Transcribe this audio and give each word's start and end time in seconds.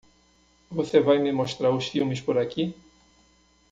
Você 0.71 0.99
vai 0.99 1.19
me 1.19 1.31
mostrar 1.31 1.69
os 1.69 1.85
filmes 1.87 2.19
por 2.19 2.35
aqui? 2.35 2.73